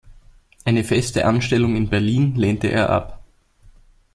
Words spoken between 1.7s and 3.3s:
in Berlin lehnte er ab.